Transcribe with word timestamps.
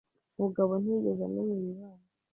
Bugabo 0.41 0.71
ntiyigeze 0.81 1.21
amenya 1.27 1.55
ibibaye. 1.61 2.05